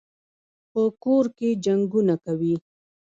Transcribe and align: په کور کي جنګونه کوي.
په 0.71 0.81
کور 1.03 1.25
کي 1.37 1.49
جنګونه 1.65 2.15
کوي. 2.25 2.55